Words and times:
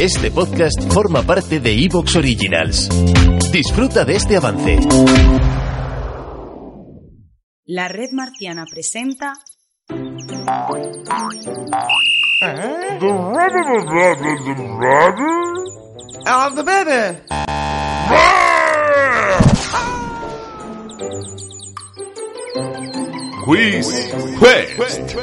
Este 0.00 0.30
podcast 0.30 0.92
forma 0.92 1.22
parte 1.22 1.58
de 1.60 1.72
Evox 1.84 2.16
Originals. 2.16 2.88
Disfruta 3.50 4.04
de 4.04 4.16
este 4.16 4.36
avance. 4.36 4.78
La 7.64 7.88
red 7.88 8.10
marciana 8.12 8.64
presenta 8.70 9.32
Oh, 16.28 16.50
the 16.54 16.62
baby. 16.62 17.22
Quiz 23.44 23.86
Quest. 24.38 25.16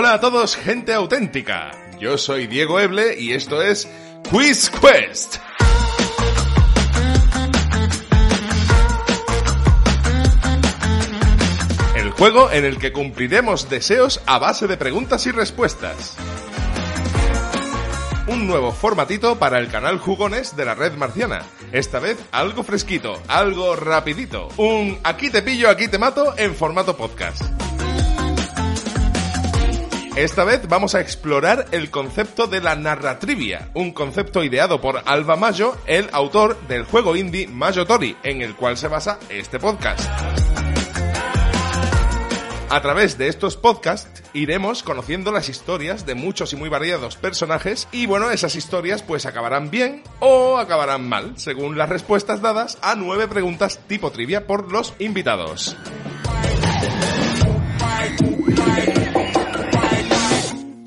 Hola 0.00 0.12
a 0.12 0.20
todos, 0.20 0.54
gente 0.54 0.94
auténtica. 0.94 1.72
Yo 1.98 2.18
soy 2.18 2.46
Diego 2.46 2.78
Eble 2.78 3.18
y 3.18 3.32
esto 3.32 3.60
es 3.60 3.88
Quiz 4.30 4.70
Quest. 4.70 5.38
El 11.96 12.10
juego 12.10 12.48
en 12.52 12.64
el 12.64 12.78
que 12.78 12.92
cumpliremos 12.92 13.68
deseos 13.68 14.22
a 14.26 14.38
base 14.38 14.68
de 14.68 14.76
preguntas 14.76 15.26
y 15.26 15.32
respuestas. 15.32 16.16
Un 18.28 18.46
nuevo 18.46 18.70
formatito 18.70 19.40
para 19.40 19.58
el 19.58 19.66
canal 19.66 19.98
Jugones 19.98 20.54
de 20.54 20.64
la 20.64 20.76
Red 20.76 20.92
Marciana. 20.92 21.42
Esta 21.72 21.98
vez 21.98 22.18
algo 22.30 22.62
fresquito, 22.62 23.20
algo 23.26 23.74
rapidito. 23.74 24.46
Un 24.58 24.96
aquí 25.02 25.28
te 25.28 25.42
pillo, 25.42 25.68
aquí 25.68 25.88
te 25.88 25.98
mato 25.98 26.34
en 26.38 26.54
formato 26.54 26.96
podcast. 26.96 27.67
Esta 30.18 30.42
vez 30.42 30.66
vamos 30.66 30.96
a 30.96 31.00
explorar 31.00 31.66
el 31.70 31.92
concepto 31.92 32.48
de 32.48 32.60
la 32.60 32.74
narratrivia, 32.74 33.70
un 33.74 33.92
concepto 33.92 34.42
ideado 34.42 34.80
por 34.80 35.00
Alba 35.06 35.36
Mayo, 35.36 35.76
el 35.86 36.08
autor 36.10 36.60
del 36.66 36.82
juego 36.82 37.14
indie 37.14 37.46
Mayo 37.46 37.86
Tori, 37.86 38.16
en 38.24 38.42
el 38.42 38.56
cual 38.56 38.76
se 38.76 38.88
basa 38.88 39.20
este 39.28 39.60
podcast. 39.60 40.00
A 42.68 42.82
través 42.82 43.16
de 43.16 43.28
estos 43.28 43.56
podcasts 43.56 44.24
iremos 44.32 44.82
conociendo 44.82 45.30
las 45.30 45.48
historias 45.48 46.04
de 46.04 46.16
muchos 46.16 46.52
y 46.52 46.56
muy 46.56 46.68
variados 46.68 47.14
personajes 47.14 47.86
y 47.92 48.06
bueno, 48.06 48.28
esas 48.32 48.56
historias 48.56 49.04
pues 49.04 49.24
acabarán 49.24 49.70
bien 49.70 50.02
o 50.18 50.58
acabarán 50.58 51.08
mal, 51.08 51.34
según 51.36 51.78
las 51.78 51.88
respuestas 51.88 52.42
dadas 52.42 52.76
a 52.82 52.96
nueve 52.96 53.28
preguntas 53.28 53.78
tipo 53.86 54.10
trivia 54.10 54.48
por 54.48 54.72
los 54.72 54.94
invitados. 54.98 55.76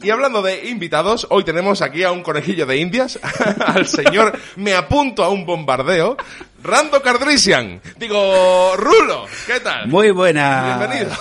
Y 0.04 0.10
hablando 0.10 0.42
de 0.42 0.68
invitados, 0.70 1.28
hoy 1.30 1.44
tenemos 1.44 1.84
aquí 1.84 2.04
a 2.04 2.12
un 2.12 2.24
conejillo 2.24 2.66
de 2.66 2.78
indias, 2.78 3.20
al 3.66 3.86
señor 3.86 4.38
Me 4.56 4.74
apunto 4.74 5.24
a 5.24 5.30
un 5.30 5.46
bombardeo, 5.46 6.18
Rando 6.64 7.02
Cardrisian. 7.04 7.82
Digo, 7.98 8.76
Rulo, 8.78 9.26
¿qué 9.46 9.60
tal? 9.60 9.88
Muy 9.88 10.10
buena. 10.10 10.78
Bienvenido. 10.80 11.16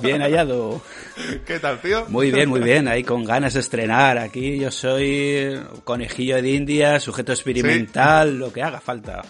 Bien 0.00 0.22
hallado. 0.22 0.80
¿Qué 1.46 1.58
tal, 1.58 1.80
tío? 1.80 2.06
Muy 2.08 2.30
bien, 2.30 2.48
muy 2.48 2.60
bien. 2.60 2.88
Ahí 2.88 3.04
con 3.04 3.24
ganas 3.24 3.54
de 3.54 3.60
estrenar. 3.60 4.16
Aquí 4.16 4.58
yo 4.58 4.70
soy 4.70 5.60
conejillo 5.84 6.40
de 6.40 6.50
India, 6.50 7.00
sujeto 7.00 7.32
experimental, 7.32 8.38
lo 8.38 8.52
que 8.52 8.62
haga 8.62 8.80
falta. 8.80 9.22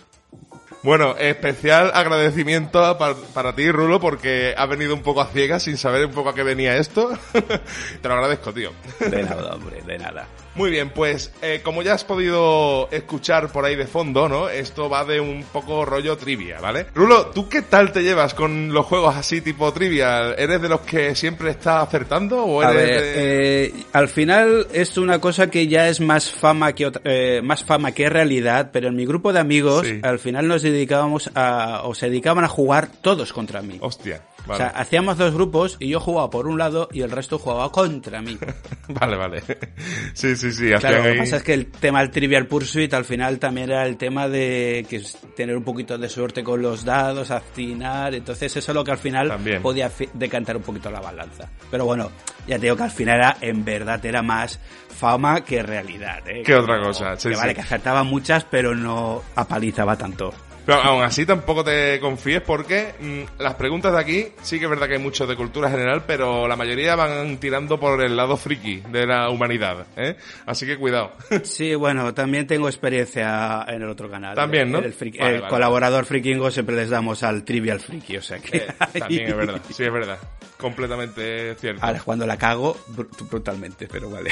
Bueno, 0.83 1.14
especial 1.16 1.92
agradecimiento 1.94 2.98
pa- 2.98 3.14
para 3.33 3.55
ti, 3.55 3.70
Rulo, 3.70 4.00
porque 4.00 4.52
has 4.56 4.69
venido 4.69 4.94
un 4.94 5.02
poco 5.02 5.20
a 5.20 5.27
ciegas 5.27 5.62
sin 5.62 5.77
saber 5.77 6.06
un 6.06 6.12
poco 6.12 6.30
a 6.30 6.34
qué 6.34 6.42
venía 6.42 6.77
esto. 6.77 7.11
Te 7.33 8.08
lo 8.08 8.14
agradezco, 8.14 8.52
tío. 8.52 8.72
De 8.98 9.22
nada, 9.22 9.55
hombre, 9.55 9.80
de 9.86 9.98
nada. 9.98 10.26
Muy 10.54 10.71
bien, 10.71 10.91
pues 10.91 11.32
eh, 11.41 11.60
como 11.65 11.82
ya 11.82 11.94
has 11.94 12.04
podido 12.04 12.91
escuchar 12.91 13.50
por 13.50 13.65
ahí 13.65 13.75
de 13.75 13.87
fondo, 13.87 14.28
¿no? 14.28 14.50
Esto 14.50 14.91
va 14.91 15.03
de 15.06 15.19
un 15.19 15.44
poco 15.44 15.87
rollo 15.87 16.19
trivia, 16.19 16.60
¿vale? 16.60 16.87
Rulo, 16.94 17.28
¿tú 17.28 17.48
qué 17.48 17.62
tal 17.62 17.91
te 17.91 18.03
llevas 18.03 18.34
con 18.34 18.71
los 18.71 18.84
juegos 18.84 19.16
así 19.16 19.41
tipo 19.41 19.72
trivia? 19.72 20.34
¿Eres 20.34 20.60
de 20.60 20.69
los 20.69 20.81
que 20.82 21.15
siempre 21.15 21.48
está 21.50 21.81
acertando 21.81 22.44
o 22.44 22.60
A 22.60 22.71
eres 22.71 22.76
ver, 22.87 23.00
de... 23.03 23.65
eh, 23.65 23.75
al 23.94 24.09
final 24.09 24.66
es 24.75 24.98
una 24.98 25.21
cosa 25.21 25.48
que 25.48 25.69
ya 25.69 25.88
es 25.88 26.00
más 26.00 26.31
fama 26.31 26.75
que 26.75 26.87
otra- 26.87 27.00
eh, 27.06 27.41
más 27.42 27.65
fama 27.65 27.92
que 27.92 28.10
realidad, 28.10 28.71
pero 28.75 28.88
en 28.88 28.97
mi 28.97 29.06
grupo 29.06 29.32
de 29.32 29.38
amigos 29.41 29.87
Sí. 29.87 30.00
al 30.03 30.19
final 30.19 30.48
nos 30.48 30.62
dedicábamos 30.72 31.31
a 31.34 31.83
o 31.84 31.94
se 31.94 32.09
dedicaban 32.09 32.44
a 32.44 32.49
jugar 32.49 32.88
todos 33.03 33.33
contra 33.33 33.62
mí. 33.62 33.78
Hostia, 33.81 34.22
O 34.44 34.49
vale. 34.49 34.59
sea, 34.59 34.69
hacíamos 34.71 35.19
dos 35.19 35.33
grupos 35.34 35.77
y 35.78 35.88
yo 35.88 36.00
jugaba 36.00 36.31
por 36.31 36.49
un 36.49 36.59
lado 36.59 36.88
y 36.93 37.03
el 37.03 37.10
resto 37.10 37.38
jugaba 37.38 37.71
contra 37.71 38.21
mí. 38.22 38.38
vale, 38.88 39.16
vale. 39.16 39.43
Sí, 40.15 40.37
sí, 40.37 40.53
sí. 40.53 40.66
Claro, 40.69 40.77
hacían 40.78 40.97
lo 40.97 41.03
que 41.05 41.09
ahí- 41.10 41.19
pasa 41.19 41.37
es 41.37 41.43
que 41.43 41.55
el 41.55 41.66
tema 41.71 42.00
del 42.00 42.10
Trivial 42.10 42.47
Pursuit 42.47 42.93
al 42.94 43.05
final 43.05 43.38
también 43.38 43.71
era 43.71 43.87
el 43.87 43.97
tema 43.97 44.28
de 44.28 44.87
que 44.88 45.03
tener 45.37 45.56
un 45.56 45.65
poquito 45.65 45.97
de 45.99 46.09
suerte 46.09 46.43
con 46.44 46.60
los 46.62 46.84
dados, 46.84 47.31
atinar, 47.31 48.15
entonces 48.15 48.54
eso 48.56 48.72
es 48.72 48.75
lo 48.75 48.84
que 48.84 48.91
al 48.93 48.99
final 48.99 49.28
También. 49.28 49.62
podía 49.62 49.91
decantar 50.15 50.56
un 50.56 50.62
poquito 50.62 50.91
la 50.91 51.00
balanza. 51.00 51.49
Pero 51.71 51.84
bueno, 51.84 52.10
ya 52.47 52.56
te 52.56 52.62
digo 52.66 52.77
que 52.77 52.83
al 52.84 52.91
final 52.91 53.16
era, 53.19 53.37
en 53.41 53.65
verdad 53.65 54.04
era 54.04 54.22
más 54.22 54.59
fama 54.97 55.43
que 55.43 55.62
realidad. 55.62 56.21
¿eh? 56.28 56.43
Que 56.44 56.54
otra 56.54 56.81
cosa, 56.81 57.16
sí, 57.16 57.31
que 57.31 57.37
vale, 57.37 57.50
sí. 57.50 57.54
que 57.56 57.60
acertaba 57.62 58.03
muchas, 58.04 58.44
pero 58.44 58.75
no 58.75 59.22
apalizaba 59.34 59.97
tanto. 59.97 60.33
Pero 60.65 60.81
aún 60.81 61.03
así 61.03 61.27
tampoco 61.27 61.65
te 61.65 61.99
confíes 62.00 62.41
porque 62.43 62.95
mm, 63.00 63.43
las 63.43 63.55
preguntas 63.55 63.93
de 63.93 63.99
aquí 63.99 64.27
sí 64.43 64.59
que 64.59 64.65
es 64.67 64.71
verdad 64.71 64.87
que 64.87 64.95
hay 64.95 65.00
mucho 65.00 65.27
de 65.27 65.34
cultura 65.37 65.69
general, 65.71 66.05
pero 66.06 66.47
la 66.47 66.55
mayoría 66.56 66.95
van 66.95 67.39
tirando 67.39 67.81
por 67.81 68.03
el 68.03 68.17
lado 68.17 68.37
friki 68.37 68.77
de 68.91 69.06
la 69.06 69.28
humanidad, 69.31 69.87
¿eh? 69.97 70.17
Así 70.47 70.67
que 70.67 70.77
cuidado. 70.77 71.12
Sí, 71.43 71.75
bueno, 71.75 72.15
también 72.15 72.47
tengo 72.47 72.69
experiencia 72.69 73.65
en 73.69 73.83
el 73.83 73.89
otro 73.89 74.09
canal. 74.11 74.34
También, 74.37 74.71
¿no? 74.71 74.78
El, 74.78 74.95
friki- 74.97 75.19
Vale, 75.19 75.34
el 75.37 75.41
vale. 75.43 75.51
colaborador 75.51 76.05
frikingo 76.05 76.51
siempre 76.51 76.77
les 76.77 76.91
damos 76.91 77.22
al 77.22 77.45
Trivial 77.45 77.81
Friki, 77.81 78.17
o 78.17 78.22
sea 78.22 78.39
que... 78.39 78.59
Eh, 78.59 78.67
también 78.99 79.28
es 79.28 79.37
verdad, 79.37 79.61
sí 79.71 79.83
es 79.84 79.93
verdad. 79.93 80.19
Completamente 80.59 81.56
cierto. 81.56 81.84
Ahora, 81.84 82.01
cuando 82.05 82.25
la 82.27 82.37
cago, 82.39 82.77
br- 82.95 83.09
brutalmente, 83.28 83.89
pero 83.89 84.09
vale. 84.09 84.31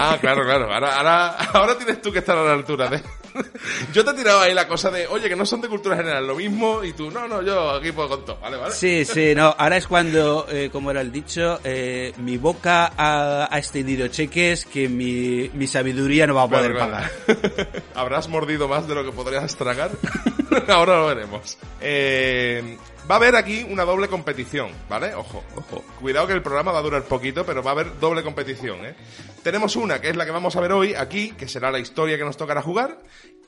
Ah, 0.00 0.18
claro, 0.20 0.42
claro. 0.44 0.72
Ahora, 0.72 0.96
ahora, 0.96 1.28
ahora 1.52 1.78
tienes 1.78 2.02
tú 2.02 2.12
que 2.12 2.18
estar 2.18 2.36
a 2.36 2.42
la 2.42 2.52
altura 2.54 2.88
de... 2.88 3.00
Yo 3.92 4.04
te 4.04 4.10
he 4.10 4.14
tirado 4.14 4.40
ahí 4.40 4.52
la 4.52 4.66
cosa 4.66 4.90
de, 4.90 5.06
oye, 5.06 5.28
que 5.28 5.36
no 5.36 5.46
son 5.46 5.59
de 5.60 5.68
cultura 5.68 5.96
general, 5.96 6.26
lo 6.26 6.34
mismo, 6.36 6.82
y 6.84 6.92
tú, 6.92 7.10
no, 7.10 7.26
no, 7.28 7.42
yo 7.42 7.70
aquí 7.70 7.92
puedo 7.92 8.08
con 8.08 8.24
todo, 8.24 8.38
¿vale? 8.40 8.56
¿Vale? 8.56 8.74
Sí, 8.74 9.04
sí, 9.04 9.34
no. 9.34 9.54
Ahora 9.58 9.76
es 9.76 9.86
cuando, 9.86 10.46
eh, 10.50 10.68
como 10.72 10.90
era 10.90 11.00
el 11.00 11.12
dicho, 11.12 11.60
eh, 11.64 12.12
mi 12.18 12.36
boca 12.38 12.92
ha, 12.96 13.48
ha 13.50 13.58
extendido 13.58 14.08
cheques 14.08 14.64
que 14.66 14.88
mi, 14.88 15.50
mi 15.54 15.66
sabiduría 15.66 16.26
no 16.26 16.34
va 16.34 16.42
a 16.44 16.48
Claro, 16.48 16.74
poder 16.74 16.76
claro. 16.76 16.92
pagar. 16.92 17.82
¿Habrás 17.94 18.28
mordido 18.28 18.68
más 18.68 18.86
de 18.88 18.94
lo 18.94 19.04
que 19.04 19.12
podrías 19.12 19.54
tragar? 19.56 19.90
Ahora 20.68 20.96
lo 20.98 21.06
veremos. 21.06 21.58
Eh, 21.80 22.76
va 23.10 23.14
a 23.14 23.18
haber 23.18 23.36
aquí 23.36 23.66
una 23.68 23.84
doble 23.84 24.08
competición, 24.08 24.70
¿vale? 24.88 25.14
Ojo, 25.14 25.42
ojo. 25.56 25.84
Cuidado 26.00 26.26
que 26.26 26.32
el 26.32 26.42
programa 26.42 26.72
va 26.72 26.78
a 26.78 26.82
durar 26.82 27.02
poquito, 27.04 27.44
pero 27.44 27.62
va 27.62 27.70
a 27.70 27.74
haber 27.74 27.98
doble 27.98 28.22
competición, 28.22 28.84
¿eh? 28.84 28.94
Tenemos 29.42 29.76
una, 29.76 30.00
que 30.00 30.10
es 30.10 30.16
la 30.16 30.24
que 30.26 30.30
vamos 30.32 30.54
a 30.56 30.60
ver 30.60 30.72
hoy 30.72 30.94
aquí, 30.94 31.30
que 31.32 31.48
será 31.48 31.70
la 31.70 31.78
historia 31.78 32.18
que 32.18 32.24
nos 32.24 32.36
tocará 32.36 32.62
jugar, 32.62 32.98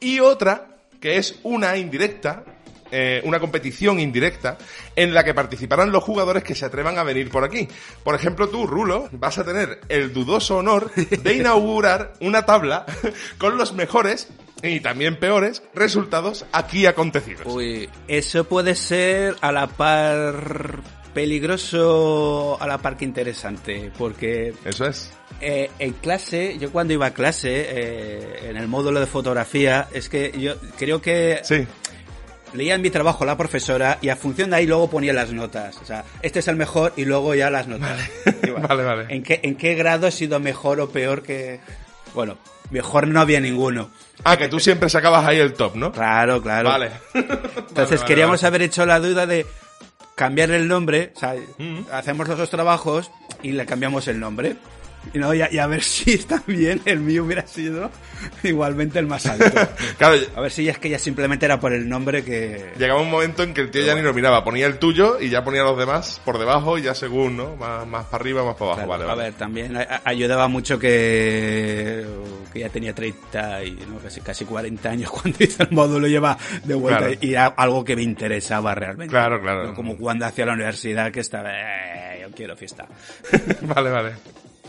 y 0.00 0.20
otra, 0.20 0.81
que 1.02 1.18
es 1.18 1.34
una 1.42 1.76
indirecta, 1.76 2.44
eh, 2.92 3.20
una 3.24 3.40
competición 3.40 3.98
indirecta 3.98 4.56
en 4.94 5.12
la 5.12 5.24
que 5.24 5.34
participarán 5.34 5.90
los 5.90 6.04
jugadores 6.04 6.44
que 6.44 6.54
se 6.54 6.64
atrevan 6.64 6.96
a 6.96 7.02
venir 7.02 7.28
por 7.28 7.42
aquí. 7.42 7.68
Por 8.04 8.14
ejemplo, 8.14 8.48
tú, 8.48 8.66
Rulo, 8.66 9.08
vas 9.12 9.36
a 9.36 9.44
tener 9.44 9.80
el 9.88 10.12
dudoso 10.12 10.58
honor 10.58 10.92
de 10.94 11.34
inaugurar 11.36 12.12
una 12.20 12.46
tabla 12.46 12.86
con 13.38 13.58
los 13.58 13.74
mejores 13.74 14.28
y 14.62 14.78
también 14.78 15.18
peores 15.18 15.64
resultados 15.74 16.46
aquí 16.52 16.86
acontecidos. 16.86 17.46
Uy, 17.46 17.90
eso 18.06 18.44
puede 18.44 18.76
ser 18.76 19.34
a 19.40 19.50
la 19.50 19.66
par 19.66 21.01
peligroso, 21.12 22.56
a 22.60 22.66
la 22.66 22.78
par 22.78 22.96
que 22.96 23.04
interesante, 23.04 23.90
porque 23.96 24.54
Eso 24.64 24.86
es. 24.86 25.10
eh, 25.40 25.70
en 25.78 25.92
clase, 25.94 26.56
yo 26.58 26.70
cuando 26.72 26.92
iba 26.92 27.06
a 27.06 27.10
clase, 27.14 27.66
eh, 27.68 28.48
en 28.50 28.56
el 28.56 28.68
módulo 28.68 29.00
de 29.00 29.06
fotografía, 29.06 29.88
es 29.92 30.08
que 30.08 30.32
yo 30.38 30.54
creo 30.78 31.00
que 31.02 31.40
Sí. 31.44 31.66
leía 32.54 32.74
en 32.74 32.82
mi 32.82 32.90
trabajo 32.90 33.24
la 33.24 33.36
profesora 33.36 33.98
y 34.02 34.08
a 34.08 34.16
función 34.16 34.50
de 34.50 34.56
ahí 34.56 34.66
luego 34.66 34.88
ponía 34.90 35.12
las 35.12 35.32
notas. 35.32 35.76
O 35.82 35.84
sea, 35.84 36.04
este 36.22 36.40
es 36.40 36.48
el 36.48 36.56
mejor 36.56 36.92
y 36.96 37.04
luego 37.04 37.34
ya 37.34 37.50
las 37.50 37.66
notas. 37.68 37.98
Vale, 38.68 38.82
vale. 38.84 39.06
¿En 39.08 39.22
qué, 39.22 39.40
¿En 39.42 39.56
qué 39.56 39.74
grado 39.74 40.06
he 40.06 40.10
sido 40.12 40.38
mejor 40.40 40.80
o 40.80 40.88
peor 40.90 41.22
que...? 41.22 41.60
Bueno, 42.14 42.36
mejor 42.70 43.08
no 43.08 43.20
había 43.20 43.40
ninguno. 43.40 43.90
Ah, 44.24 44.36
que 44.36 44.48
tú 44.48 44.60
siempre 44.60 44.88
sacabas 44.90 45.26
ahí 45.26 45.38
el 45.38 45.54
top, 45.54 45.76
¿no? 45.76 45.90
Claro, 45.92 46.42
claro. 46.42 46.68
Vale. 46.68 46.90
Entonces 47.14 48.02
queríamos 48.04 48.44
haber 48.44 48.62
hecho 48.62 48.84
la 48.86 49.00
duda 49.00 49.26
de 49.26 49.46
cambiarle 50.14 50.56
el 50.56 50.68
nombre, 50.68 51.12
o 51.16 51.18
sea, 51.18 51.34
hacemos 51.92 52.28
los 52.28 52.38
dos 52.38 52.50
trabajos 52.50 53.10
y 53.42 53.52
le 53.52 53.66
cambiamos 53.66 54.08
el 54.08 54.20
nombre. 54.20 54.56
Y, 55.14 55.18
no, 55.18 55.34
y, 55.34 55.42
a, 55.42 55.52
y 55.52 55.58
a 55.58 55.66
ver 55.66 55.82
si 55.84 56.16
también 56.18 56.80
el 56.84 57.00
mío 57.00 57.24
hubiera 57.24 57.46
sido 57.46 57.90
igualmente 58.42 58.98
el 58.98 59.06
más 59.06 59.26
alto. 59.26 59.44
Claro, 59.98 60.16
A 60.36 60.40
ver 60.40 60.50
si 60.50 60.68
es 60.68 60.78
que 60.78 60.88
ya 60.88 60.98
simplemente 60.98 61.44
era 61.44 61.58
por 61.60 61.72
el 61.72 61.88
nombre 61.88 62.24
que... 62.24 62.72
llegaba 62.78 63.00
un 63.00 63.10
momento 63.10 63.42
en 63.42 63.52
que 63.54 63.60
el 63.60 63.70
tío 63.70 63.82
ya 63.84 63.94
ni 63.94 64.02
lo 64.02 64.14
miraba, 64.14 64.42
ponía 64.44 64.66
el 64.66 64.78
tuyo 64.78 65.18
y 65.20 65.28
ya 65.28 65.44
ponía 65.44 65.62
los 65.62 65.76
demás 65.78 66.20
por 66.24 66.38
debajo 66.38 66.78
y 66.78 66.82
ya 66.82 66.94
según, 66.94 67.36
¿no? 67.36 67.56
Más, 67.56 67.86
más 67.86 68.04
para 68.06 68.22
arriba, 68.22 68.44
más 68.44 68.54
para 68.54 68.72
abajo, 68.72 68.86
Claro, 68.86 68.90
vale, 68.90 69.04
a 69.04 69.06
vale. 69.14 69.22
ver, 69.24 69.32
también 69.34 69.76
ayudaba 70.04 70.48
mucho 70.48 70.78
que, 70.78 72.04
que 72.52 72.60
ya 72.60 72.68
tenía 72.68 72.94
30 72.94 73.64
y 73.64 73.70
no, 73.88 73.98
casi, 73.98 74.20
casi 74.20 74.44
40 74.44 74.88
años 74.88 75.10
cuando 75.22 75.36
hice 75.42 75.62
el 75.64 75.70
módulo 75.72 76.06
lleva 76.06 76.36
de 76.64 76.74
vuelta 76.74 76.98
Claro. 77.00 77.14
y 77.20 77.30
era 77.32 77.46
algo 77.46 77.84
que 77.84 77.96
me 77.96 78.02
interesaba 78.02 78.74
realmente. 78.74 79.10
Claro, 79.10 79.40
claro. 79.40 79.74
Como 79.74 79.96
cuando 79.96 80.26
hacía 80.26 80.46
la 80.46 80.52
universidad 80.54 81.10
que 81.12 81.20
estaba, 81.20 81.50
"Eh, 81.52 82.20
yo 82.22 82.30
quiero 82.34 82.56
fiesta. 82.56 82.86
Vale, 83.62 83.90
vale. 83.90 84.12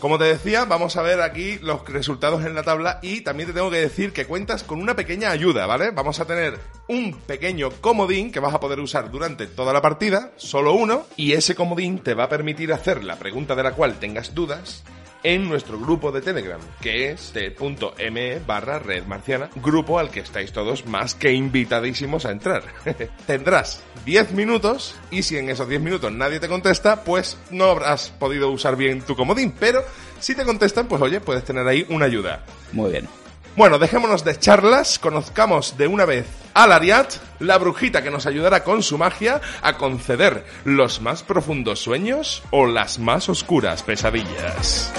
Como 0.00 0.18
te 0.18 0.24
decía, 0.24 0.64
vamos 0.64 0.96
a 0.96 1.02
ver 1.02 1.20
aquí 1.20 1.58
los 1.62 1.88
resultados 1.88 2.44
en 2.44 2.54
la 2.54 2.62
tabla 2.62 2.98
y 3.00 3.22
también 3.22 3.48
te 3.48 3.54
tengo 3.54 3.70
que 3.70 3.78
decir 3.78 4.12
que 4.12 4.26
cuentas 4.26 4.64
con 4.64 4.82
una 4.82 4.96
pequeña 4.96 5.30
ayuda, 5.30 5.66
¿vale? 5.66 5.92
Vamos 5.92 6.20
a 6.20 6.26
tener 6.26 6.58
un 6.88 7.14
pequeño 7.20 7.70
comodín 7.80 8.30
que 8.30 8.40
vas 8.40 8.52
a 8.52 8.60
poder 8.60 8.80
usar 8.80 9.10
durante 9.10 9.46
toda 9.46 9.72
la 9.72 9.80
partida, 9.80 10.32
solo 10.36 10.74
uno, 10.74 11.06
y 11.16 11.32
ese 11.32 11.54
comodín 11.54 12.00
te 12.00 12.14
va 12.14 12.24
a 12.24 12.28
permitir 12.28 12.72
hacer 12.72 13.04
la 13.04 13.16
pregunta 13.16 13.54
de 13.54 13.62
la 13.62 13.72
cual 13.72 13.98
tengas 13.98 14.34
dudas 14.34 14.84
en 15.24 15.48
nuestro 15.48 15.80
grupo 15.80 16.12
de 16.12 16.20
Telegram, 16.20 16.60
que 16.80 17.10
es 17.10 17.32
t.me 17.32 18.38
barra 18.46 18.78
red 18.78 19.04
marciana, 19.06 19.50
grupo 19.56 19.98
al 19.98 20.10
que 20.10 20.20
estáis 20.20 20.52
todos 20.52 20.86
más 20.86 21.16
que 21.16 21.32
invitadísimos 21.32 22.26
a 22.26 22.30
entrar. 22.30 22.62
Tendrás 23.26 23.82
10 24.04 24.32
minutos 24.32 24.94
y 25.10 25.22
si 25.22 25.36
en 25.38 25.50
esos 25.50 25.68
10 25.68 25.80
minutos 25.80 26.12
nadie 26.12 26.38
te 26.38 26.48
contesta, 26.48 27.02
pues 27.02 27.38
no 27.50 27.64
habrás 27.64 28.10
podido 28.10 28.50
usar 28.50 28.76
bien 28.76 29.02
tu 29.02 29.16
comodín, 29.16 29.52
pero 29.58 29.82
si 30.20 30.34
te 30.34 30.44
contestan, 30.44 30.86
pues 30.86 31.02
oye, 31.02 31.20
puedes 31.20 31.44
tener 31.44 31.66
ahí 31.66 31.84
una 31.88 32.04
ayuda. 32.04 32.44
Muy 32.72 32.92
bien. 32.92 33.23
Bueno, 33.56 33.78
dejémonos 33.78 34.24
de 34.24 34.36
charlas, 34.36 34.98
conozcamos 34.98 35.76
de 35.76 35.86
una 35.86 36.04
vez 36.04 36.26
a 36.54 36.66
Lariat, 36.66 37.14
la 37.38 37.56
brujita 37.56 38.02
que 38.02 38.10
nos 38.10 38.26
ayudará 38.26 38.64
con 38.64 38.82
su 38.82 38.98
magia 38.98 39.40
a 39.62 39.76
conceder 39.76 40.44
los 40.64 41.00
más 41.00 41.22
profundos 41.22 41.78
sueños 41.78 42.42
o 42.50 42.66
las 42.66 42.98
más 42.98 43.28
oscuras 43.28 43.84
pesadillas. 43.84 44.92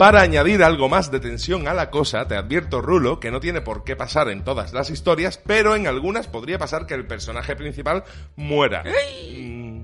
Para 0.00 0.22
añadir 0.22 0.64
algo 0.64 0.88
más 0.88 1.10
de 1.10 1.20
tensión 1.20 1.68
a 1.68 1.74
la 1.74 1.90
cosa, 1.90 2.26
te 2.26 2.34
advierto, 2.34 2.80
Rulo, 2.80 3.20
que 3.20 3.30
no 3.30 3.38
tiene 3.38 3.60
por 3.60 3.84
qué 3.84 3.96
pasar 3.96 4.30
en 4.30 4.44
todas 4.44 4.72
las 4.72 4.88
historias, 4.88 5.36
pero 5.36 5.76
en 5.76 5.86
algunas 5.86 6.26
podría 6.26 6.56
pasar 6.58 6.86
que 6.86 6.94
el 6.94 7.06
personaje 7.06 7.54
principal 7.54 8.04
muera. 8.34 8.82
Mm, 8.82 9.82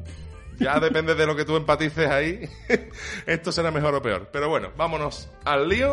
Ya 0.59 0.81
depende 0.81 1.15
de 1.15 1.27
lo 1.27 1.37
que 1.37 1.45
tú 1.45 1.55
empatices 1.55 2.09
ahí. 2.09 2.49
Esto 3.27 3.53
será 3.53 3.71
mejor 3.71 3.95
o 3.95 4.01
peor. 4.01 4.31
Pero 4.33 4.49
bueno, 4.49 4.71
vámonos 4.75 5.29
al 5.45 5.69
lío. 5.69 5.93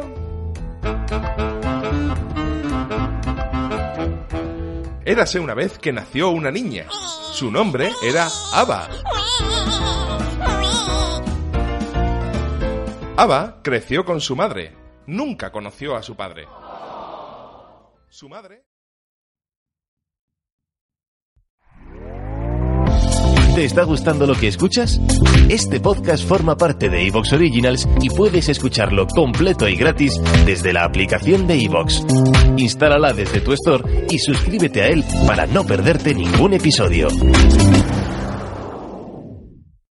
Érase 5.04 5.38
una 5.42 5.54
vez 5.54 5.78
que 5.80 5.92
nació 5.92 6.30
una 6.30 6.50
niña. 6.50 6.86
Su 7.34 7.52
nombre 7.52 7.92
era 8.02 8.30
Ava. 8.54 8.88
Ava 13.16 13.62
creció 13.62 14.04
con 14.06 14.20
su 14.22 14.36
madre. 14.36 14.76
Nunca 15.06 15.52
conoció 15.52 15.96
a 15.96 16.02
su 16.02 16.16
padre. 16.16 16.48
Su 18.10 18.28
madre. 18.28 18.64
¿Te 23.54 23.66
está 23.66 23.84
gustando 23.84 24.26
lo 24.26 24.34
que 24.34 24.48
escuchas? 24.48 25.00
Este 25.48 25.80
podcast 25.80 26.28
forma 26.28 26.58
parte 26.58 26.90
de 26.90 27.06
Evox 27.06 27.34
Originals 27.34 27.88
y 28.02 28.10
puedes 28.10 28.50
escucharlo 28.50 29.06
completo 29.06 29.70
y 29.70 29.76
gratis 29.76 30.20
desde 30.48 30.74
la 30.74 30.84
aplicación 30.84 31.46
de 31.46 31.64
Evox. 31.64 32.04
Instálala 32.58 33.14
desde 33.14 33.42
tu 33.42 33.54
store 33.54 34.08
y 34.10 34.18
suscríbete 34.18 34.82
a 34.82 34.88
él 34.88 35.04
para 35.28 35.46
no 35.46 35.64
perderte 35.66 36.16
ningún 36.16 36.54
episodio. 36.54 37.10